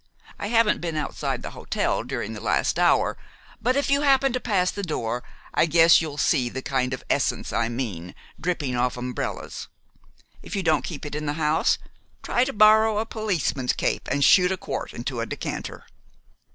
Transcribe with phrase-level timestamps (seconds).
[0.39, 3.17] I haven't been outside the hotel during the last hour;
[3.61, 5.21] but if you happen to pass the door
[5.53, 9.67] I guess you'll see the kind of essence I mean dripping off umbrellas.
[10.41, 11.77] If you don't keep it in the house,
[12.23, 15.85] try to borrow a policeman's cape and shoot a quart into a decanter."